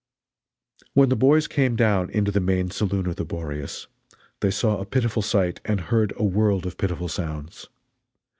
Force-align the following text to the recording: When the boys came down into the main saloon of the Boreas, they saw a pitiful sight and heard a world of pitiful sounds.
When 0.95 1.09
the 1.09 1.15
boys 1.15 1.47
came 1.47 1.75
down 1.75 2.09
into 2.09 2.31
the 2.31 2.39
main 2.39 2.71
saloon 2.71 3.05
of 3.05 3.17
the 3.17 3.23
Boreas, 3.23 3.85
they 4.39 4.49
saw 4.49 4.77
a 4.79 4.83
pitiful 4.87 5.21
sight 5.21 5.61
and 5.63 5.79
heard 5.79 6.11
a 6.17 6.23
world 6.23 6.65
of 6.65 6.79
pitiful 6.79 7.07
sounds. 7.07 7.67